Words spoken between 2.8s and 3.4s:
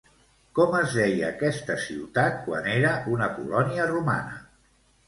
era una